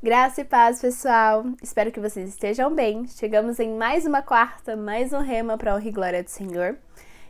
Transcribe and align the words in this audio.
Graça 0.00 0.42
e 0.42 0.44
paz, 0.44 0.80
pessoal! 0.80 1.44
Espero 1.60 1.90
que 1.90 1.98
vocês 1.98 2.28
estejam 2.28 2.72
bem. 2.72 3.08
Chegamos 3.08 3.58
em 3.58 3.76
mais 3.76 4.06
uma 4.06 4.22
quarta, 4.22 4.76
mais 4.76 5.12
um 5.12 5.18
rema 5.18 5.58
para 5.58 5.74
honra 5.74 5.88
e 5.88 5.90
glória 5.90 6.22
do 6.22 6.30
Senhor. 6.30 6.78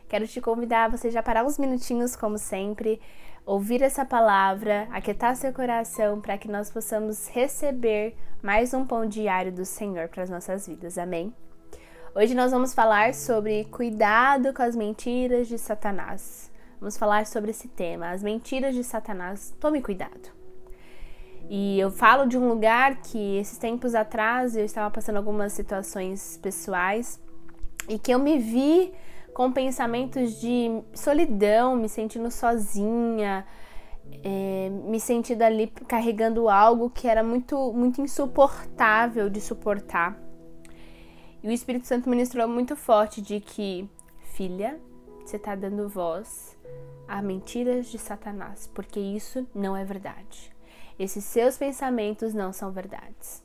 Quero 0.07 0.27
te 0.27 0.39
convidar 0.39 0.85
a 0.85 0.87
você 0.87 1.09
já 1.09 1.23
parar 1.23 1.43
uns 1.43 1.57
minutinhos, 1.57 2.15
como 2.15 2.37
sempre, 2.37 3.01
ouvir 3.43 3.81
essa 3.81 4.05
palavra, 4.05 4.87
aquietar 4.91 5.35
seu 5.35 5.51
coração 5.51 6.21
para 6.21 6.37
que 6.37 6.47
nós 6.47 6.69
possamos 6.69 7.27
receber 7.29 8.15
mais 8.39 8.71
um 8.71 8.85
pão 8.85 9.07
diário 9.07 9.51
do 9.51 9.65
Senhor 9.65 10.07
para 10.07 10.21
as 10.21 10.29
nossas 10.29 10.67
vidas. 10.67 10.99
Amém? 10.99 11.33
Hoje 12.13 12.35
nós 12.35 12.51
vamos 12.51 12.75
falar 12.75 13.15
sobre 13.15 13.65
cuidado 13.65 14.53
com 14.53 14.61
as 14.61 14.75
mentiras 14.75 15.47
de 15.47 15.57
Satanás. 15.57 16.51
Vamos 16.79 16.97
falar 16.99 17.25
sobre 17.25 17.49
esse 17.49 17.67
tema, 17.67 18.11
as 18.11 18.21
mentiras 18.21 18.75
de 18.75 18.83
Satanás. 18.83 19.55
Tome 19.59 19.81
cuidado. 19.81 20.38
E 21.49 21.79
eu 21.79 21.89
falo 21.89 22.27
de 22.27 22.37
um 22.37 22.47
lugar 22.47 23.01
que 23.01 23.37
esses 23.37 23.57
tempos 23.57 23.95
atrás 23.95 24.55
eu 24.55 24.63
estava 24.63 24.91
passando 24.91 25.15
algumas 25.15 25.51
situações 25.51 26.37
pessoais 26.37 27.19
e 27.87 27.97
que 27.97 28.11
eu 28.11 28.19
me 28.19 28.37
vi 28.37 28.93
com 29.33 29.51
pensamentos 29.51 30.39
de 30.39 30.81
solidão, 30.93 31.75
me 31.75 31.89
sentindo 31.89 32.29
sozinha, 32.29 33.47
é, 34.23 34.69
me 34.69 34.99
sentindo 34.99 35.41
ali 35.41 35.67
carregando 35.87 36.49
algo 36.49 36.87
que 36.87 37.07
era 37.07 37.23
muito, 37.23 37.73
muito 37.73 37.99
insuportável 37.99 39.27
de 39.27 39.41
suportar. 39.41 40.19
E 41.41 41.47
o 41.47 41.51
Espírito 41.51 41.87
Santo 41.87 42.09
ministrou 42.09 42.47
muito 42.47 42.75
forte 42.75 43.21
de 43.21 43.39
que, 43.39 43.89
filha, 44.33 44.79
você 45.25 45.37
está 45.37 45.55
dando 45.55 45.89
voz 45.89 46.55
a 47.07 47.23
mentiras 47.23 47.87
de 47.87 47.97
Satanás, 47.97 48.69
porque 48.71 48.99
isso 48.99 49.47
não 49.55 49.75
é 49.75 49.83
verdade. 49.83 50.58
Esses 50.99 51.23
seus 51.23 51.57
pensamentos 51.57 52.33
não 52.33 52.51
são 52.51 52.71
verdades. 52.71 53.41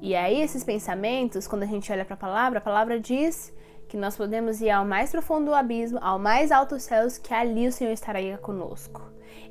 E 0.00 0.14
aí, 0.14 0.40
esses 0.40 0.62
pensamentos, 0.64 1.48
quando 1.48 1.64
a 1.64 1.66
gente 1.66 1.90
olha 1.92 2.04
para 2.04 2.14
a 2.14 2.16
palavra, 2.16 2.58
a 2.60 2.62
palavra 2.62 3.00
diz 3.00 3.52
que 3.88 3.96
nós 3.96 4.16
podemos 4.16 4.60
ir 4.60 4.70
ao 4.70 4.86
mais 4.86 5.10
profundo 5.10 5.46
do 5.46 5.54
abismo, 5.54 5.98
ao 6.00 6.18
mais 6.18 6.50
alto 6.50 6.78
céus, 6.78 7.18
que 7.18 7.34
ali 7.34 7.66
o 7.66 7.72
Senhor 7.72 7.92
estaria 7.92 8.38
conosco. 8.38 9.02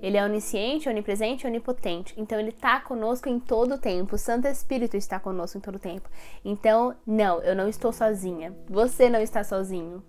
Ele 0.01 0.17
é 0.17 0.23
onisciente, 0.23 0.89
onipresente 0.89 1.45
e 1.45 1.49
onipotente. 1.49 2.13
Então 2.17 2.39
ele 2.39 2.49
está 2.49 2.79
conosco 2.79 3.29
em 3.29 3.39
todo 3.39 3.75
o 3.75 3.77
tempo. 3.77 4.15
O 4.15 4.17
Santo 4.17 4.47
Espírito 4.47 4.97
está 4.97 5.19
conosco 5.19 5.57
em 5.57 5.61
todo 5.61 5.75
o 5.75 5.79
tempo. 5.79 6.09
Então, 6.43 6.95
não, 7.05 7.39
eu 7.41 7.55
não 7.55 7.67
estou 7.67 7.91
sozinha. 7.91 8.55
Você 8.67 9.09
não 9.09 9.19
está 9.19 9.43
sozinho. 9.43 10.03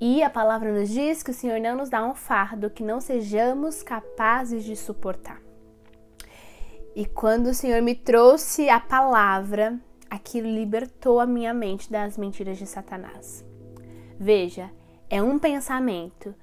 E 0.00 0.22
a 0.22 0.30
palavra 0.30 0.72
nos 0.72 0.88
diz 0.88 1.22
que 1.22 1.30
o 1.30 1.34
Senhor 1.34 1.60
não 1.60 1.76
nos 1.76 1.88
dá 1.88 2.04
um 2.04 2.14
fardo 2.14 2.70
que 2.70 2.82
não 2.82 3.00
sejamos 3.00 3.82
capazes 3.82 4.64
de 4.64 4.76
suportar. 4.76 5.40
E 6.94 7.06
quando 7.06 7.48
o 7.48 7.54
Senhor 7.54 7.80
me 7.82 7.94
trouxe 7.94 8.68
a 8.68 8.78
palavra, 8.78 9.78
aquilo 10.10 10.48
libertou 10.48 11.18
a 11.18 11.26
minha 11.26 11.52
mente 11.52 11.90
das 11.90 12.16
mentiras 12.16 12.58
de 12.58 12.66
Satanás. 12.66 13.44
Veja, 14.18 14.70
é 15.10 15.22
um 15.22 15.38
pensamento, 15.38 16.34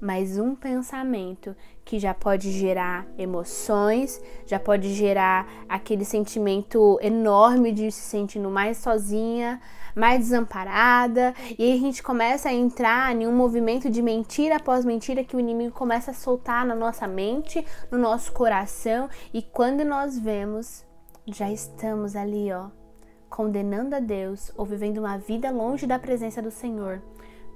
mas 0.00 0.38
um 0.38 0.54
pensamento 0.54 1.54
que 1.84 1.98
já 1.98 2.14
pode 2.14 2.52
gerar 2.52 3.06
emoções, 3.16 4.22
já 4.46 4.60
pode 4.60 4.92
gerar 4.94 5.48
aquele 5.68 6.04
sentimento 6.04 6.98
enorme 7.02 7.72
de 7.72 7.90
se 7.90 8.02
sentindo 8.02 8.50
mais 8.50 8.76
sozinha, 8.76 9.60
mais 9.94 10.20
desamparada, 10.20 11.34
e 11.58 11.64
aí 11.64 11.74
a 11.74 11.80
gente 11.80 12.02
começa 12.02 12.48
a 12.48 12.52
entrar 12.52 13.14
em 13.14 13.26
um 13.26 13.34
movimento 13.34 13.90
de 13.90 14.00
mentira 14.00 14.56
após 14.56 14.84
mentira 14.84 15.24
que 15.24 15.34
o 15.34 15.40
inimigo 15.40 15.74
começa 15.74 16.12
a 16.12 16.14
soltar 16.14 16.64
na 16.64 16.74
nossa 16.74 17.08
mente, 17.08 17.64
no 17.90 17.98
nosso 17.98 18.32
coração, 18.32 19.08
e 19.34 19.42
quando 19.42 19.84
nós 19.84 20.18
vemos, 20.18 20.84
já 21.26 21.50
estamos 21.50 22.14
ali, 22.14 22.52
ó, 22.52 22.68
condenando 23.28 23.96
a 23.96 24.00
Deus 24.00 24.52
ou 24.56 24.64
vivendo 24.64 24.98
uma 24.98 25.18
vida 25.18 25.50
longe 25.50 25.86
da 25.86 25.98
presença 25.98 26.40
do 26.40 26.50
Senhor 26.50 27.02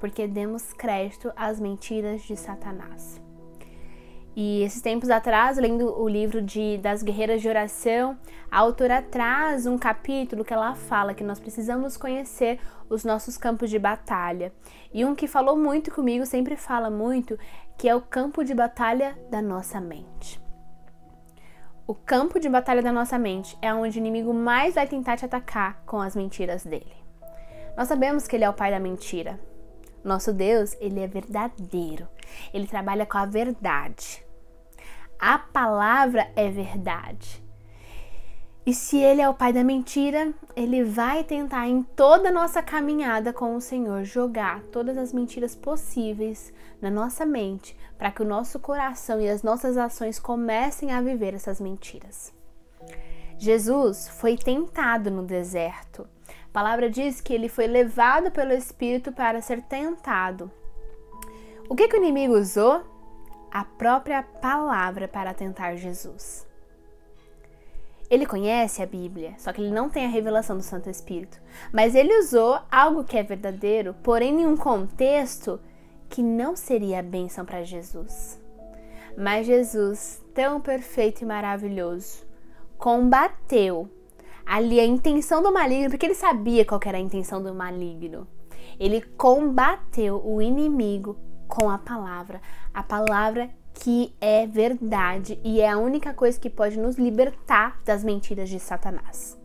porque 0.03 0.27
demos 0.27 0.73
crédito 0.73 1.33
às 1.37 1.61
mentiras 1.61 2.23
de 2.23 2.37
Satanás. 2.37 3.23
E 4.35 4.65
esses 4.65 4.83
tempos 4.83 5.09
atrás, 5.09 5.59
lendo 5.59 5.97
o 5.97 6.09
livro 6.09 6.43
de, 6.43 6.77
das 6.79 7.05
Guerreiras 7.05 7.41
de 7.41 7.49
Oração, 7.49 8.19
a 8.51 8.59
autora 8.59 9.01
traz 9.01 9.65
um 9.65 9.79
capítulo 9.79 10.45
que 10.45 10.53
ela 10.53 10.75
fala 10.75 11.15
que 11.15 11.23
nós 11.23 11.39
precisamos 11.39 11.97
conhecer 11.97 12.59
os 12.91 13.05
nossos 13.05 13.39
campos 13.39 13.71
de 13.71 13.79
batalha. 13.79 14.53
E 14.93 15.05
um 15.05 15.15
que 15.15 15.29
falou 15.29 15.57
muito 15.57 15.93
comigo, 15.93 16.27
sempre 16.27 16.57
fala 16.57 16.91
muito, 16.91 17.39
que 17.79 17.89
é 17.89 17.95
o 17.95 18.01
campo 18.01 18.43
de 18.43 18.55
batalha 18.55 19.17
da 19.31 19.41
nossa 19.41 19.81
mente. 19.81 20.41
O 21.87 21.95
campo 21.95 22.41
de 22.41 22.49
batalha 22.49 22.83
da 22.83 22.91
nossa 22.91 23.17
mente 23.21 23.57
é 23.63 23.73
onde 23.73 23.99
o 23.99 24.01
inimigo 24.01 24.35
mais 24.35 24.75
vai 24.75 24.89
tentar 24.89 25.17
te 25.17 25.25
atacar 25.25 25.81
com 25.87 26.01
as 26.01 26.17
mentiras 26.17 26.65
dele. 26.65 26.97
Nós 27.77 27.87
sabemos 27.87 28.27
que 28.27 28.35
ele 28.35 28.45
é 28.45 28.51
o 28.51 28.53
pai 28.53 28.73
da 28.73 28.81
mentira, 28.81 29.39
nosso 30.09 30.33
Deus, 30.33 30.77
ele 30.81 31.01
é 31.01 31.07
verdadeiro. 31.07 32.09
Ele 32.53 32.67
trabalha 32.67 33.07
com 33.07 33.19
a 33.19 33.27
verdade. 33.27 34.25
A 35.19 35.39
palavra 35.39 36.31
é 36.35 36.51
verdade. 36.51 37.43
E 38.65 38.73
se 38.73 38.97
ele 38.97 39.21
é 39.21 39.29
o 39.29 39.35
pai 39.35 39.53
da 39.53 39.65
mentira, 39.65 40.33
ele 40.55 40.85
vai 40.85 41.25
tentar 41.25 41.67
em 41.67 41.83
toda 41.83 42.29
a 42.29 42.33
nossa 42.33 42.63
caminhada 42.63 43.33
com 43.33 43.57
o 43.57 43.61
Senhor 43.61 44.05
jogar 44.05 44.63
todas 44.71 44.97
as 44.97 45.13
mentiras 45.13 45.57
possíveis 45.57 46.53
na 46.81 46.89
nossa 46.89 47.27
mente, 47.27 47.77
para 47.99 48.13
que 48.13 48.23
o 48.23 48.25
nosso 48.25 48.61
coração 48.61 49.21
e 49.21 49.29
as 49.29 49.43
nossas 49.43 49.77
ações 49.77 50.21
comecem 50.21 50.93
a 50.93 51.01
viver 51.01 51.35
essas 51.35 51.61
mentiras. 51.61 52.33
Jesus 53.37 54.09
foi 54.09 54.37
tentado 54.37 55.11
no 55.11 55.25
deserto. 55.25 56.09
A 56.53 56.61
palavra 56.61 56.91
diz 56.91 57.19
que 57.19 57.33
ele 57.33 57.49
foi 57.49 57.67
levado 57.67 58.31
pelo 58.31 58.53
Espírito 58.53 59.11
para 59.11 59.41
ser 59.41 59.63
tentado. 59.63 60.51
O 61.67 61.75
que, 61.75 61.89
que 61.89 61.97
o 61.97 61.99
inimigo 61.99 62.35
usou? 62.35 62.85
A 63.51 63.65
própria 63.65 64.23
palavra 64.23 65.09
para 65.09 65.33
tentar 65.33 65.77
Jesus. 65.77 66.47
Ele 68.11 68.27
conhece 68.27 68.83
a 68.83 68.87
Bíblia, 68.87 69.33
só 69.39 69.51
que 69.51 69.63
ele 69.63 69.71
não 69.71 69.89
tem 69.89 70.05
a 70.05 70.11
revelação 70.11 70.59
do 70.59 70.63
Santo 70.63 70.91
Espírito. 70.91 71.41
Mas 71.73 71.95
ele 71.95 72.19
usou 72.19 72.61
algo 72.71 73.03
que 73.03 73.17
é 73.17 73.23
verdadeiro, 73.23 73.97
porém 74.03 74.43
em 74.43 74.47
um 74.47 74.55
contexto 74.55 75.59
que 76.11 76.23
não 76.23 76.55
seria 76.55 77.03
bênção 77.03 77.47
para 77.47 77.65
Jesus. 77.65 78.39
Mas 79.17 79.47
Jesus, 79.47 80.23
tão 80.35 80.61
perfeito 80.61 81.23
e 81.23 81.25
maravilhoso, 81.25 82.27
combateu 82.77 83.89
ali 84.47 84.81
a 84.81 84.85
intenção 84.85 85.43
do 85.43 85.53
maligno, 85.53 85.91
porque 85.91 86.07
ele 86.07 86.15
sabia 86.15 86.65
qual 86.65 86.81
era 86.85 86.99
a 86.99 87.01
intenção 87.01 87.43
do 87.43 87.55
maligno. 87.55 88.27
Ele 88.79 89.01
combateu 89.01 90.21
o 90.25 90.41
inimigo 90.41 91.17
com 91.49 91.69
a 91.69 91.79
palavra, 91.79 92.41
a 92.73 92.83
palavra 92.83 93.51
que 93.75 94.15
é 94.21 94.47
verdade 94.47 95.39
e 95.43 95.61
é 95.61 95.71
a 95.71 95.79
única 95.79 96.13
coisa 96.13 96.39
que 96.39 96.51
pode 96.51 96.79
nos 96.79 96.97
libertar 96.97 97.81
das 97.85 98.05
mentiras 98.05 98.49
de 98.49 98.59
Satanás. 98.59 99.39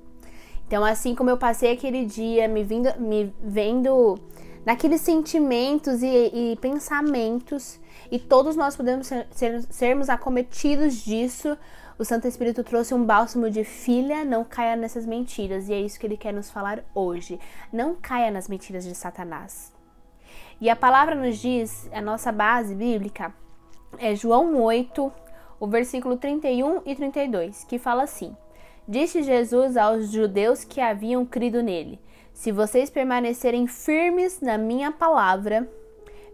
Então, 0.68 0.84
assim 0.84 1.16
como 1.16 1.29
eu 1.29 1.38
passei 1.38 1.72
aquele 1.72 2.06
dia 2.06 2.47
me, 2.47 2.64
vindo, 2.64 2.90
me 3.00 3.34
vendo 3.41 4.19
naqueles 4.66 5.01
sentimentos 5.01 6.01
e, 6.01 6.07
e 6.07 6.57
pensamentos, 6.62 7.79
e 8.12 8.19
todos 8.19 8.56
nós 8.56 8.75
podemos 8.75 9.07
ser, 9.07 9.28
ser, 9.31 9.62
sermos 9.69 10.09
acometidos 10.09 11.03
disso, 11.03 11.57
o 12.00 12.06
Santo 12.06 12.28
Espírito 12.28 12.63
trouxe 12.63 12.94
um 12.94 13.03
bálsamo 13.03 13.50
de 13.50 13.63
filha, 13.63 14.23
não 14.23 14.44
caia 14.44 14.75
nessas 14.75 15.03
mentiras. 15.03 15.67
E 15.67 15.73
é 15.73 15.81
isso 15.81 16.00
que 16.00 16.06
ele 16.06 16.16
quer 16.16 16.31
nos 16.31 16.51
falar 16.51 16.84
hoje. 16.94 17.40
Não 17.73 17.96
caia 17.96 18.29
nas 18.29 18.47
mentiras 18.47 18.84
de 18.84 18.94
Satanás. 18.94 19.73
E 20.62 20.69
a 20.69 20.75
palavra 20.75 21.16
nos 21.16 21.38
diz, 21.40 21.90
a 21.91 22.00
nossa 22.00 22.31
base 22.31 22.75
bíblica 22.75 23.34
é 23.97 24.16
João 24.16 24.62
8, 24.62 25.12
o 25.59 25.67
versículo 25.67 26.17
31 26.17 26.81
e 26.85 26.96
32, 26.96 27.63
que 27.63 27.79
fala 27.79 28.03
assim: 28.03 28.37
Disse 28.87 29.23
Jesus 29.23 29.76
aos 29.76 30.11
judeus 30.11 30.64
que 30.64 30.79
haviam 30.79 31.26
crido 31.26 31.64
nele: 31.64 31.99
Se 32.37 32.51
vocês 32.51 32.87
permanecerem 32.91 33.66
firmes 33.66 34.41
na 34.41 34.59
minha 34.59 34.91
palavra, 34.91 35.67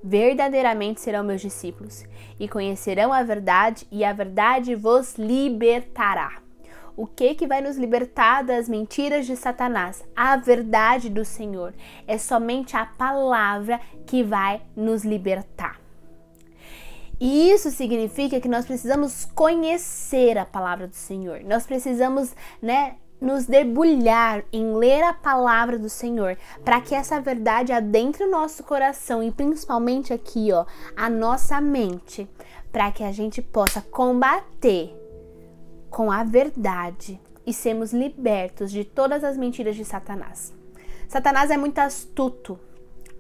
verdadeiramente 0.04 1.00
serão 1.00 1.24
meus 1.24 1.40
discípulos 1.40 2.04
e 2.38 2.46
conhecerão 2.46 3.14
a 3.14 3.24
verdade 3.24 3.88
e 3.90 4.04
a 4.04 4.12
verdade 4.12 4.76
vos 4.76 5.16
libertará. 5.16 6.42
O 6.98 7.08
que 7.08 7.34
que 7.36 7.48
vai 7.48 7.62
nos 7.62 7.78
libertar 7.78 8.44
das 8.44 8.68
mentiras 8.68 9.26
de 9.26 9.38
Satanás? 9.38 10.04
A 10.14 10.36
verdade 10.36 11.10
do 11.10 11.24
Senhor. 11.24 11.74
É 12.06 12.18
somente 12.18 12.76
a 12.76 12.86
palavra 12.86 13.80
que 14.06 14.24
vai 14.24 14.62
nos 14.76 15.06
libertar. 15.06 15.80
E 17.18 17.50
isso 17.50 17.72
significa 17.72 18.42
que 18.42 18.50
nós 18.50 18.66
precisamos 18.66 19.24
conhecer 19.24 20.38
a 20.38 20.46
palavra 20.46 20.86
do 20.86 20.96
Senhor. 20.96 21.46
Nós 21.46 21.66
precisamos, 21.66 22.36
né, 22.62 22.98
nos 23.24 23.46
debulhar 23.46 24.44
em 24.52 24.76
ler 24.76 25.02
a 25.02 25.14
palavra 25.14 25.80
do 25.80 25.88
Senhor, 25.88 26.38
para 26.64 26.82
que 26.82 26.94
essa 26.94 27.22
verdade 27.22 27.72
adentre 27.72 28.26
o 28.26 28.30
nosso 28.30 28.66
coração 28.66 29.24
e 29.24 29.32
principalmente 29.32 30.12
aqui, 30.12 30.52
ó, 30.52 30.66
a 30.94 31.10
nossa 31.10 31.62
mente, 31.62 32.30
para 32.70 32.92
que 32.92 33.02
a 33.02 33.14
gente 33.14 33.42
possa 33.42 33.82
combater 33.82 34.94
com 35.90 36.12
a 36.12 36.24
verdade 36.26 37.18
e 37.48 37.54
sermos 37.54 37.94
libertos 37.94 38.70
de 38.70 38.84
todas 38.84 39.24
as 39.24 39.38
mentiras 39.38 39.78
de 39.78 39.86
Satanás. 39.86 40.54
Satanás 41.08 41.50
é 41.50 41.56
muito 41.56 41.80
astuto. 41.80 42.60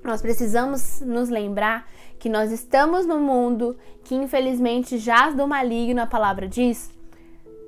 Nós 0.03 0.21
precisamos 0.21 0.99
nos 0.99 1.29
lembrar 1.29 1.87
que 2.19 2.27
nós 2.27 2.51
estamos 2.51 3.05
no 3.05 3.19
mundo 3.19 3.77
que 4.03 4.15
infelizmente 4.15 4.97
jaz 4.97 5.33
do 5.33 5.47
maligno, 5.47 6.01
a 6.01 6.07
palavra 6.07 6.45
diz, 6.45 6.91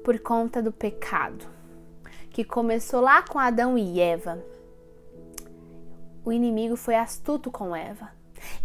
por 0.03 0.19
conta 0.19 0.61
do 0.61 0.71
pecado, 0.71 1.54
que 2.35 2.43
começou 2.43 2.99
lá 2.99 3.21
com 3.21 3.39
Adão 3.39 3.77
e 3.77 3.97
Eva. 3.97 4.43
O 6.25 6.33
inimigo 6.33 6.75
foi 6.75 6.93
astuto 6.93 7.49
com 7.49 7.73
Eva, 7.73 8.09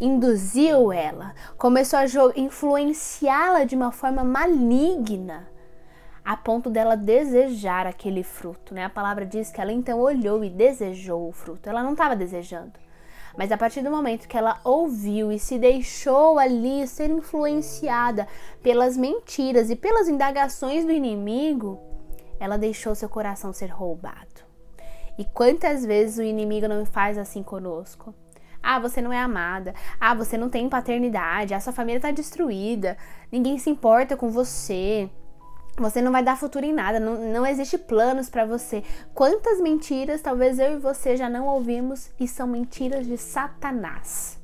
induziu 0.01 0.93
ela, 0.93 1.33
começou 1.57 2.01
a 2.01 2.05
influenciá-la 2.35 3.63
de 3.63 3.77
uma 3.77 3.93
forma 3.93 4.25
maligna 4.25 5.49
a 6.25 6.37
ponto 6.37 6.69
dela 6.69 6.97
desejar 6.97 7.87
aquele 7.87 8.25
fruto, 8.25 8.75
né? 8.75 8.87
A 8.87 8.91
palavra 8.91 9.25
diz 9.25 9.53
que 9.53 9.61
ela 9.61 9.73
então 9.73 10.01
olhou 10.01 10.45
e 10.45 10.51
desejou 10.51 11.29
o 11.29 11.33
fruto. 11.33 11.69
Ela 11.69 11.85
não 11.85 11.93
estava 11.93 12.17
desejando. 12.17 12.73
Mas 13.39 13.53
a 13.53 13.57
partir 13.57 13.83
do 13.83 13.91
momento 13.91 14.27
que 14.27 14.37
ela 14.37 14.61
ouviu 14.65 15.31
e 15.31 15.39
se 15.39 15.61
deixou 15.61 16.41
ali 16.41 16.89
ser 16.89 17.09
influenciada 17.09 18.27
pelas 18.65 18.97
mentiras 18.97 19.71
e 19.71 19.77
pelas 19.77 20.09
indagações 20.09 20.85
do 20.85 20.91
inimigo, 20.91 21.90
ela 22.41 22.57
deixou 22.57 22.95
seu 22.95 23.09
coração 23.09 23.53
ser 23.53 23.69
roubado. 23.69 24.51
E 25.19 25.25
quantas 25.25 25.85
vezes 25.85 26.19
o 26.19 26.23
inimigo 26.23 26.67
não 26.67 26.87
faz 26.87 27.19
assim 27.19 27.43
conosco? 27.43 28.15
Ah, 28.63 28.79
você 28.79 29.03
não 29.03 29.13
é 29.13 29.19
amada. 29.19 29.75
Ah, 30.01 30.15
você 30.15 30.37
não 30.39 30.49
tem 30.49 30.69
paternidade. 30.69 31.55
A 31.55 31.61
sua 31.61 31.73
família 31.73 31.99
está 31.99 32.11
destruída. 32.11 32.97
Ninguém 33.31 33.59
se 33.59 33.69
importa 33.69 34.17
com 34.17 34.31
você. 34.31 35.11
Você 35.79 36.03
não 36.03 36.11
vai 36.11 36.23
dar 36.23 36.37
futuro 36.37 36.67
em 36.67 36.73
nada, 36.73 36.99
não, 36.99 37.33
não 37.33 37.47
existe 37.47 37.79
planos 37.79 38.29
para 38.29 38.45
você. 38.45 38.83
Quantas 39.15 39.61
mentiras 39.61 40.21
talvez 40.21 40.59
eu 40.59 40.75
e 40.75 40.79
você 40.79 41.17
já 41.17 41.29
não 41.29 41.47
ouvimos 41.47 42.11
e 42.19 42.27
são 42.27 42.47
mentiras 42.47 43.07
de 43.07 43.17
Satanás. 43.17 44.40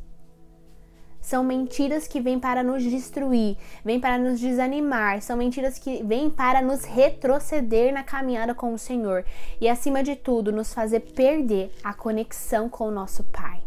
São 1.26 1.42
mentiras 1.42 2.06
que 2.06 2.20
vêm 2.20 2.38
para 2.38 2.62
nos 2.62 2.84
destruir, 2.84 3.56
vêm 3.84 3.98
para 3.98 4.16
nos 4.16 4.38
desanimar, 4.38 5.20
são 5.20 5.36
mentiras 5.36 5.76
que 5.76 6.00
vêm 6.04 6.30
para 6.30 6.62
nos 6.62 6.84
retroceder 6.84 7.92
na 7.92 8.04
caminhada 8.04 8.54
com 8.54 8.72
o 8.72 8.78
Senhor 8.78 9.24
e, 9.60 9.68
acima 9.68 10.04
de 10.04 10.14
tudo, 10.14 10.52
nos 10.52 10.72
fazer 10.72 11.00
perder 11.00 11.74
a 11.82 11.92
conexão 11.92 12.68
com 12.68 12.86
o 12.86 12.92
nosso 12.92 13.24
Pai. 13.24 13.60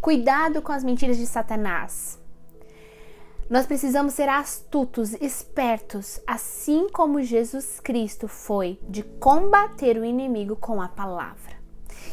Cuidado 0.00 0.62
com 0.62 0.70
as 0.70 0.84
mentiras 0.84 1.16
de 1.16 1.26
Satanás. 1.26 2.22
Nós 3.50 3.66
precisamos 3.66 4.14
ser 4.14 4.28
astutos, 4.28 5.12
espertos, 5.14 6.20
assim 6.24 6.88
como 6.88 7.20
Jesus 7.20 7.80
Cristo 7.80 8.28
foi 8.28 8.78
de 8.88 9.02
combater 9.02 9.96
o 9.96 10.04
inimigo 10.04 10.54
com 10.54 10.80
a 10.80 10.86
palavra. 10.86 11.53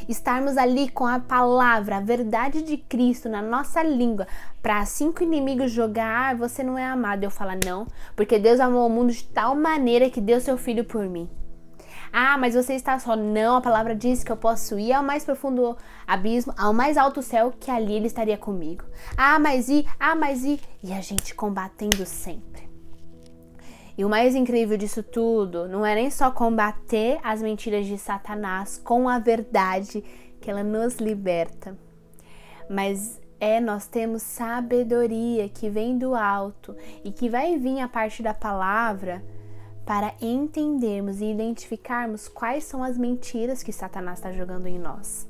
Estarmos 0.07 0.57
ali 0.57 0.89
com 0.89 1.05
a 1.05 1.19
palavra, 1.19 1.97
a 1.97 2.01
verdade 2.01 2.61
de 2.61 2.77
Cristo 2.77 3.29
na 3.29 3.41
nossa 3.41 3.83
língua, 3.83 4.27
para 4.61 4.79
assim 4.79 5.11
que 5.11 5.23
o 5.23 5.25
inimigo 5.25 5.67
jogar, 5.67 6.31
ah, 6.31 6.35
você 6.35 6.63
não 6.63 6.77
é 6.77 6.85
amado, 6.85 7.23
eu 7.23 7.31
falar 7.31 7.57
não, 7.65 7.87
porque 8.15 8.39
Deus 8.39 8.59
amou 8.59 8.87
o 8.87 8.89
mundo 8.89 9.11
de 9.11 9.23
tal 9.23 9.55
maneira 9.55 10.09
que 10.09 10.21
deu 10.21 10.39
seu 10.39 10.57
filho 10.57 10.83
por 10.83 11.07
mim. 11.07 11.29
Ah, 12.13 12.37
mas 12.37 12.55
você 12.55 12.73
está 12.73 12.99
só. 12.99 13.15
Não, 13.15 13.55
a 13.55 13.61
palavra 13.61 13.95
diz 13.95 14.23
que 14.23 14.31
eu 14.31 14.35
posso 14.35 14.77
ir 14.77 14.91
ao 14.91 15.01
mais 15.03 15.23
profundo 15.23 15.77
abismo, 16.05 16.53
ao 16.57 16.73
mais 16.73 16.97
alto 16.97 17.21
céu, 17.21 17.53
que 17.57 17.71
ali 17.71 17.93
ele 17.93 18.07
estaria 18.07 18.37
comigo. 18.37 18.83
Ah, 19.15 19.39
mas 19.39 19.69
e, 19.69 19.85
ah, 19.97 20.15
mas 20.15 20.43
e. 20.43 20.59
E 20.83 20.91
a 20.91 20.99
gente 20.99 21.33
combatendo 21.33 22.05
sempre. 22.05 22.70
E 23.97 24.05
o 24.05 24.09
mais 24.09 24.35
incrível 24.35 24.77
disso 24.77 25.03
tudo 25.03 25.67
não 25.67 25.85
é 25.85 25.95
nem 25.95 26.09
só 26.09 26.31
combater 26.31 27.19
as 27.23 27.41
mentiras 27.41 27.85
de 27.85 27.97
Satanás 27.97 28.79
com 28.83 29.09
a 29.09 29.19
verdade 29.19 30.03
que 30.39 30.49
ela 30.49 30.63
nos 30.63 30.95
liberta, 30.97 31.77
mas 32.69 33.21
é 33.39 33.59
nós 33.59 33.87
temos 33.87 34.21
sabedoria 34.21 35.49
que 35.49 35.69
vem 35.69 35.97
do 35.97 36.15
alto 36.15 36.75
e 37.03 37.11
que 37.11 37.29
vai 37.29 37.57
vir 37.57 37.79
a 37.79 37.87
parte 37.87 38.21
da 38.21 38.33
palavra 38.33 39.23
para 39.85 40.13
entendermos 40.21 41.21
e 41.21 41.25
identificarmos 41.25 42.27
quais 42.27 42.63
são 42.63 42.83
as 42.83 42.97
mentiras 42.97 43.63
que 43.63 43.73
Satanás 43.73 44.19
está 44.19 44.31
jogando 44.31 44.67
em 44.67 44.77
nós. 44.77 45.27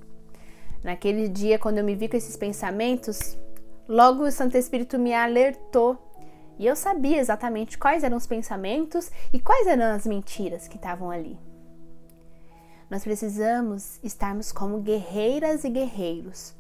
Naquele 0.84 1.30
dia, 1.30 1.58
quando 1.58 1.78
eu 1.78 1.84
me 1.84 1.96
vi 1.96 2.10
com 2.10 2.18
esses 2.18 2.36
pensamentos, 2.36 3.38
logo 3.88 4.24
o 4.24 4.32
Santo 4.32 4.58
Espírito 4.58 5.00
me 5.00 5.14
alertou 5.14 6.11
e 6.62 6.68
eu 6.68 6.76
sabia 6.76 7.18
exatamente 7.18 7.76
quais 7.76 8.04
eram 8.04 8.16
os 8.16 8.28
pensamentos 8.28 9.10
e 9.34 9.40
quais 9.40 9.66
eram 9.66 9.96
as 9.96 10.06
mentiras 10.06 10.68
que 10.68 10.76
estavam 10.76 11.10
ali. 11.10 11.36
Nós 12.88 13.04
precisamos 13.04 14.00
estarmos 14.04 14.52
como 14.52 14.80
guerreiras 14.80 15.64
e 15.64 15.72
guerreiros, 15.72 16.54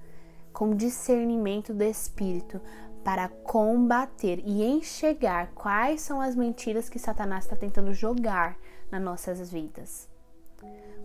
com 0.51 0.75
discernimento 0.75 1.71
do 1.71 1.83
Espírito, 1.83 2.59
para 3.03 3.30
combater 3.30 4.42
e 4.44 4.63
enxergar 4.63 5.51
quais 5.53 6.01
são 6.01 6.19
as 6.19 6.36
mentiras 6.36 6.89
que 6.89 6.98
Satanás 6.98 7.44
está 7.44 7.56
tentando 7.56 7.94
jogar 7.94 8.57
nas 8.89 9.03
nossas 9.03 9.51
vidas. 9.51 10.09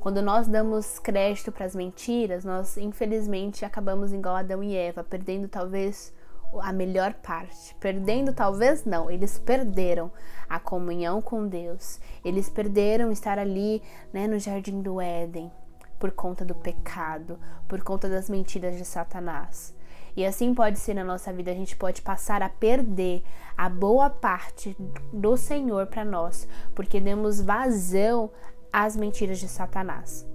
Quando 0.00 0.22
nós 0.22 0.48
damos 0.48 0.98
crédito 0.98 1.52
para 1.52 1.66
as 1.66 1.74
mentiras, 1.74 2.46
nós 2.46 2.78
infelizmente 2.78 3.62
acabamos 3.62 4.14
igual 4.14 4.36
Adão 4.36 4.62
e 4.62 4.74
Eva, 4.74 5.04
perdendo 5.04 5.48
talvez 5.48 6.14
a 6.60 6.72
melhor 6.72 7.14
parte. 7.14 7.74
Perdendo 7.76 8.32
talvez 8.32 8.84
não, 8.84 9.10
eles 9.10 9.38
perderam 9.38 10.10
a 10.48 10.58
comunhão 10.58 11.20
com 11.20 11.46
Deus. 11.46 12.00
Eles 12.24 12.48
perderam 12.48 13.10
estar 13.10 13.38
ali, 13.38 13.82
né, 14.12 14.26
no 14.26 14.38
jardim 14.38 14.80
do 14.80 15.00
Éden, 15.00 15.50
por 15.98 16.10
conta 16.12 16.44
do 16.44 16.54
pecado, 16.54 17.38
por 17.68 17.82
conta 17.82 18.08
das 18.08 18.30
mentiras 18.30 18.76
de 18.76 18.84
Satanás. 18.84 19.74
E 20.16 20.24
assim 20.24 20.54
pode 20.54 20.78
ser 20.78 20.94
na 20.94 21.04
nossa 21.04 21.30
vida, 21.30 21.50
a 21.50 21.54
gente 21.54 21.76
pode 21.76 22.00
passar 22.00 22.42
a 22.42 22.48
perder 22.48 23.22
a 23.56 23.68
boa 23.68 24.08
parte 24.08 24.74
do 25.12 25.36
Senhor 25.36 25.86
para 25.86 26.04
nós, 26.04 26.48
porque 26.74 26.98
demos 26.98 27.40
vazão 27.40 28.30
às 28.72 28.96
mentiras 28.96 29.38
de 29.38 29.46
Satanás. 29.46 30.26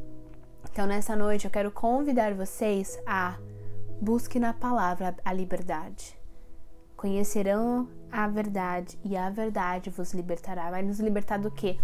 Então, 0.71 0.85
nessa 0.85 1.15
noite, 1.15 1.45
eu 1.45 1.51
quero 1.51 1.71
convidar 1.71 2.33
vocês 2.33 2.97
a 3.05 3.37
busque 4.01 4.39
na 4.39 4.51
palavra 4.51 5.15
a 5.24 5.31
liberdade. 5.31 6.19
Conhecerão 6.98 7.88
a 8.12 8.27
verdade 8.27 8.98
e 9.03 9.15
a 9.15 9.30
verdade 9.30 9.92
vos 9.92 10.12
libertará. 10.12 10.71
Vai 10.71 10.81
nos 10.81 11.00
libertar 11.00 11.38
do 11.38 11.51
quê? 11.51 11.77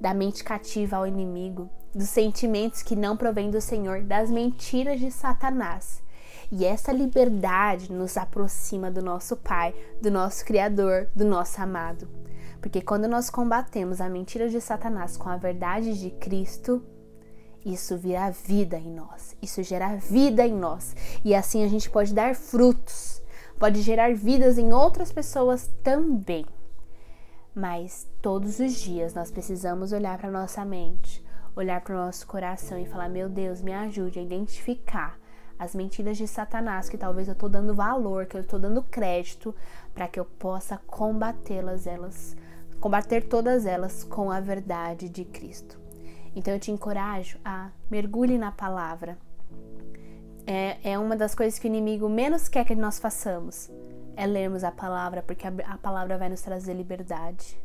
Da 0.00 0.14
mente 0.14 0.42
cativa 0.42 0.96
ao 0.96 1.06
inimigo, 1.06 1.68
dos 1.94 2.08
sentimentos 2.08 2.82
que 2.82 2.96
não 2.96 3.14
provêm 3.14 3.50
do 3.50 3.60
Senhor, 3.60 4.02
das 4.02 4.30
mentiras 4.30 4.98
de 4.98 5.10
Satanás. 5.10 6.02
E 6.50 6.64
essa 6.64 6.92
liberdade 6.92 7.92
nos 7.92 8.16
aproxima 8.16 8.90
do 8.90 9.02
nosso 9.02 9.36
Pai, 9.36 9.74
do 10.00 10.10
nosso 10.10 10.44
Criador, 10.46 11.08
do 11.14 11.26
nosso 11.26 11.60
amado. 11.60 12.08
Porque 12.60 12.80
quando 12.80 13.06
nós 13.06 13.28
combatemos 13.28 14.00
a 14.00 14.08
mentira 14.08 14.48
de 14.48 14.60
Satanás 14.60 15.16
com 15.16 15.28
a 15.28 15.36
verdade 15.36 15.98
de 15.98 16.10
Cristo, 16.10 16.82
isso 17.64 17.96
vira 17.96 18.30
vida 18.30 18.78
em 18.78 18.90
nós, 18.90 19.36
isso 19.42 19.62
gera 19.62 19.96
vida 19.96 20.46
em 20.46 20.54
nós. 20.54 20.94
E 21.24 21.34
assim 21.34 21.64
a 21.64 21.68
gente 21.68 21.90
pode 21.90 22.14
dar 22.14 22.34
frutos, 22.34 23.22
pode 23.58 23.82
gerar 23.82 24.14
vidas 24.14 24.58
em 24.58 24.72
outras 24.72 25.12
pessoas 25.12 25.70
também. 25.82 26.46
Mas 27.54 28.08
todos 28.22 28.58
os 28.60 28.74
dias 28.74 29.12
nós 29.12 29.30
precisamos 29.30 29.92
olhar 29.92 30.16
para 30.18 30.30
nossa 30.30 30.64
mente, 30.64 31.24
olhar 31.54 31.80
para 31.80 31.94
o 31.94 31.98
nosso 31.98 32.26
coração 32.26 32.78
e 32.78 32.86
falar: 32.86 33.08
Meu 33.08 33.28
Deus, 33.28 33.60
me 33.60 33.72
ajude 33.72 34.18
a 34.18 34.22
identificar 34.22 35.18
as 35.58 35.74
mentiras 35.74 36.16
de 36.16 36.26
Satanás 36.26 36.88
que 36.88 36.96
talvez 36.96 37.28
eu 37.28 37.32
estou 37.32 37.48
dando 37.48 37.74
valor, 37.74 38.24
que 38.24 38.36
eu 38.36 38.40
estou 38.40 38.58
dando 38.58 38.82
crédito, 38.82 39.54
para 39.92 40.08
que 40.08 40.18
eu 40.18 40.24
possa 40.24 40.78
combatê-las, 40.86 41.86
elas, 41.86 42.34
combater 42.80 43.28
todas 43.28 43.66
elas 43.66 44.04
com 44.04 44.30
a 44.30 44.40
verdade 44.40 45.08
de 45.08 45.24
Cristo. 45.24 45.79
Então 46.34 46.54
eu 46.54 46.60
te 46.60 46.70
encorajo 46.70 47.38
a 47.44 47.70
mergulhe 47.90 48.38
na 48.38 48.52
palavra. 48.52 49.18
É, 50.46 50.92
é 50.92 50.98
uma 50.98 51.16
das 51.16 51.34
coisas 51.34 51.58
que 51.58 51.66
o 51.66 51.68
inimigo 51.68 52.08
menos 52.08 52.48
quer 52.48 52.64
que 52.64 52.74
nós 52.74 52.98
façamos, 52.98 53.70
é 54.16 54.26
lermos 54.26 54.64
a 54.64 54.72
palavra, 54.72 55.22
porque 55.22 55.46
a, 55.46 55.52
a 55.66 55.78
palavra 55.78 56.18
vai 56.18 56.28
nos 56.28 56.40
trazer 56.40 56.74
liberdade. 56.74 57.58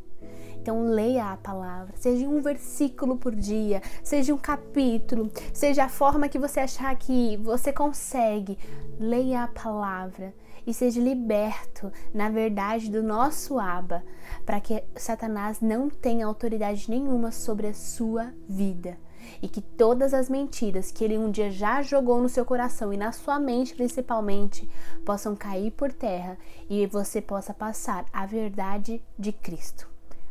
Então 0.60 0.82
leia 0.82 1.32
a 1.32 1.36
palavra, 1.36 1.94
seja 1.96 2.26
um 2.26 2.40
versículo 2.40 3.16
por 3.16 3.34
dia, 3.34 3.80
seja 4.02 4.34
um 4.34 4.38
capítulo, 4.38 5.30
seja 5.52 5.84
a 5.84 5.88
forma 5.88 6.28
que 6.28 6.38
você 6.38 6.60
achar 6.60 6.94
que 6.96 7.36
você 7.36 7.72
consegue. 7.72 8.58
Leia 8.98 9.44
a 9.44 9.48
palavra 9.48 10.34
e 10.66 10.74
seja 10.74 11.00
liberto 11.00 11.92
na 12.12 12.28
verdade 12.28 12.90
do 12.90 13.02
nosso 13.02 13.58
aba, 13.58 14.02
para 14.44 14.60
que 14.60 14.82
Satanás 14.96 15.60
não 15.60 15.88
tenha 15.88 16.26
autoridade 16.26 16.90
nenhuma 16.90 17.30
sobre 17.30 17.68
a 17.68 17.74
sua 17.74 18.32
vida 18.48 18.98
e 19.42 19.48
que 19.48 19.60
todas 19.60 20.14
as 20.14 20.28
mentiras 20.28 20.90
que 20.90 21.04
ele 21.04 21.18
um 21.18 21.30
dia 21.30 21.50
já 21.50 21.82
jogou 21.82 22.20
no 22.20 22.28
seu 22.28 22.44
coração 22.44 22.92
e 22.92 22.96
na 22.96 23.12
sua 23.12 23.38
mente 23.38 23.74
principalmente 23.74 24.68
possam 25.04 25.34
cair 25.34 25.70
por 25.72 25.92
terra 25.92 26.38
e 26.68 26.86
você 26.86 27.20
possa 27.20 27.52
passar 27.52 28.06
a 28.12 28.26
verdade 28.26 29.02
de 29.18 29.32
Cristo. 29.32 29.88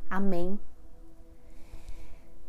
Amém. 0.10 0.60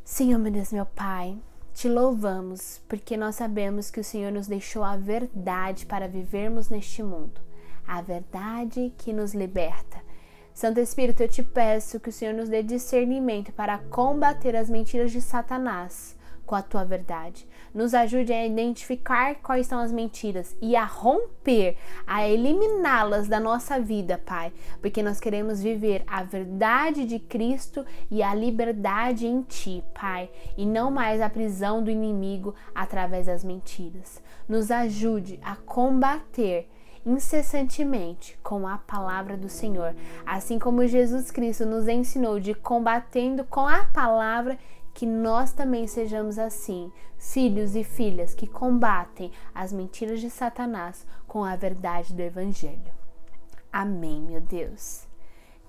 Senhor, 0.05 0.39
meu 0.39 0.53
Deus, 0.53 0.73
meu 0.73 0.87
Pai, 0.87 1.37
te 1.75 1.89
louvamos 1.89 2.81
porque 2.89 3.17
nós 3.17 3.35
sabemos 3.35 3.91
que 3.91 4.01
o 4.01 4.05
Senhor 4.05 4.31
nos 4.31 4.47
deixou 4.47 4.85
a 4.85 4.97
verdade 4.97 5.85
para 5.85 6.09
vivermos 6.09 6.69
neste 6.69 7.03
mundo, 7.03 7.41
a 7.87 8.01
verdade 8.01 8.93
que 8.99 9.13
nos 9.13 9.35
liberta. 9.35 10.05
Santo 10.53 10.81
Espírito, 10.81 11.23
eu 11.23 11.29
te 11.29 11.43
peço 11.43 12.01
que 12.01 12.09
o 12.09 12.13
Senhor 12.13 12.33
nos 12.33 12.49
dê 12.49 12.63
discernimento 12.63 13.53
para 13.53 13.79
combater 13.79 14.57
as 14.57 14.71
mentiras 14.71 15.13
de 15.13 15.21
Satanás 15.21 16.17
com 16.47 16.55
a 16.55 16.63
tua 16.63 16.85
verdade. 16.85 17.47
Nos 17.75 17.93
ajude 17.93 18.33
a 18.33 18.47
identificar 18.47 19.35
quais 19.37 19.67
são 19.67 19.81
as 19.81 19.93
mentiras 19.93 20.57
e 20.63 20.75
a 20.75 20.85
romper, 20.85 21.77
a 22.07 22.27
eliminá-las 22.27 23.29
da 23.29 23.39
nossa 23.39 23.79
vida, 23.79 24.17
Pai, 24.25 24.53
porque 24.81 25.03
nós 25.03 25.21
queremos 25.21 25.61
viver 25.63 26.05
a 26.07 26.23
verdade 26.23 27.05
de 27.05 27.19
Cristo 27.19 27.85
e 28.11 28.23
a 28.23 28.35
liberdade 28.35 29.27
em 29.27 29.43
Ti, 29.43 29.85
Pai, 29.93 30.31
e 30.57 30.65
não 30.65 30.91
mais 30.91 31.21
a 31.21 31.29
prisão 31.29 31.83
do 31.83 31.91
inimigo 31.91 32.55
através 32.75 33.27
das 33.27 33.45
mentiras. 33.45 34.23
Nos 34.49 34.71
ajude 34.71 35.39
a 35.43 35.57
combater 35.57 36.69
incessantemente 37.07 38.37
com 38.43 38.67
a 38.67 38.79
palavra 38.79 39.37
do 39.37 39.49
Senhor, 39.49 39.95
assim 40.27 40.59
como 40.59 40.87
Jesus 40.87 41.31
Cristo 41.31 41.65
nos 41.65 41.87
ensinou 41.87 42.41
de 42.41 42.53
combatendo 42.53 43.45
com 43.45 43.67
a 43.67 43.85
palavra 43.85 44.59
que 44.93 45.07
nós 45.07 45.53
também 45.53 45.87
sejamos 45.87 46.39
assim, 46.39 46.91
filhos 47.17 47.77
e 47.77 47.85
filhas 47.85 48.35
que 48.35 48.47
combatem 48.47 49.31
as 49.55 49.73
mentiras 49.73 50.21
de 50.21 50.29
Satanás 50.29 51.07
com 51.29 51.45
a 51.45 51.55
verdade 51.55 52.13
do 52.13 52.23
Evangelho. 52.23 52.97
Amém, 53.73 54.21
meu 54.23 54.41
Deus. 54.41 55.07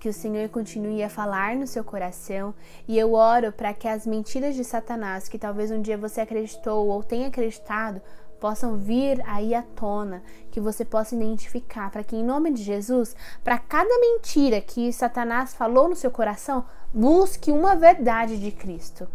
Que 0.00 0.08
o 0.08 0.12
Senhor 0.12 0.48
continue 0.48 1.02
a 1.02 1.10
falar 1.10 1.56
no 1.56 1.66
seu 1.66 1.84
coração 1.84 2.54
e 2.86 2.98
eu 2.98 3.12
oro 3.12 3.52
para 3.52 3.74
que 3.74 3.86
as 3.86 4.06
mentiras 4.06 4.54
de 4.54 4.64
Satanás, 4.64 5.28
que 5.28 5.38
talvez 5.38 5.70
um 5.70 5.82
dia 5.82 5.98
você 5.98 6.22
acreditou 6.22 6.88
ou 6.88 7.02
tenha 7.02 7.28
acreditado, 7.28 8.00
possam 8.40 8.76
vir 8.76 9.22
aí 9.26 9.54
à 9.54 9.62
tona, 9.62 10.22
que 10.50 10.60
você 10.60 10.84
possa 10.84 11.14
identificar, 11.14 11.90
para 11.90 12.04
que 12.04 12.16
em 12.16 12.24
nome 12.24 12.52
de 12.52 12.62
Jesus, 12.62 13.14
para 13.44 13.58
cada 13.58 13.98
mentira 13.98 14.60
que 14.60 14.92
Satanás 14.92 15.54
falou 15.54 15.88
no 15.88 15.96
seu 15.96 16.10
coração, 16.10 16.64
busque 16.92 17.50
uma 17.50 17.76
verdade 17.76 18.38
de 18.38 18.50
Cristo 18.50 19.08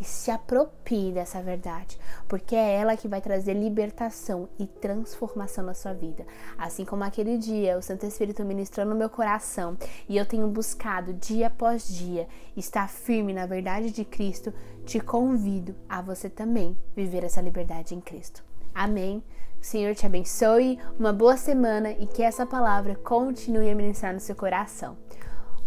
e 0.00 0.04
se 0.04 0.30
aproprie 0.30 1.12
dessa 1.12 1.42
verdade, 1.42 1.98
porque 2.28 2.54
é 2.54 2.76
ela 2.76 2.96
que 2.96 3.08
vai 3.08 3.20
trazer 3.20 3.54
libertação 3.54 4.48
e 4.58 4.66
transformação 4.66 5.64
na 5.64 5.74
sua 5.74 5.92
vida. 5.92 6.24
Assim 6.56 6.84
como 6.84 7.04
aquele 7.04 7.36
dia 7.36 7.76
o 7.76 7.82
Santo 7.82 8.06
Espírito 8.06 8.44
ministrou 8.44 8.86
no 8.86 8.94
meu 8.94 9.10
coração 9.10 9.76
e 10.08 10.16
eu 10.16 10.24
tenho 10.24 10.46
buscado 10.48 11.12
dia 11.12 11.48
após 11.48 11.88
dia 11.88 12.28
estar 12.56 12.88
firme 12.88 13.32
na 13.32 13.46
verdade 13.46 13.90
de 13.90 14.04
Cristo, 14.04 14.52
te 14.84 15.00
convido 15.00 15.74
a 15.88 16.00
você 16.00 16.30
também 16.30 16.76
viver 16.94 17.24
essa 17.24 17.40
liberdade 17.40 17.94
em 17.94 18.00
Cristo. 18.00 18.47
Amém. 18.78 19.24
O 19.60 19.64
Senhor 19.64 19.92
te 19.96 20.06
abençoe, 20.06 20.78
uma 20.96 21.12
boa 21.12 21.36
semana 21.36 21.90
e 21.90 22.06
que 22.06 22.22
essa 22.22 22.46
palavra 22.46 22.94
continue 22.94 23.68
a 23.68 23.74
ministrar 23.74 24.14
no 24.14 24.20
seu 24.20 24.36
coração. 24.36 24.96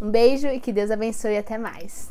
Um 0.02 0.10
beijo 0.10 0.48
e 0.48 0.62
que 0.62 0.72
Deus 0.72 0.90
abençoe 0.90 1.38
até 1.38 1.58
mais. 1.58 2.10